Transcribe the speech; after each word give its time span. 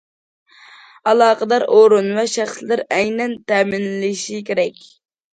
ئالاقىدار 1.09 1.65
ئورۇن 1.75 2.07
ۋە 2.19 2.23
شەخسلەر 2.35 2.81
ئەينەن 2.95 3.35
تەمىنلىشى 3.51 4.39
كېرەك. 4.49 4.81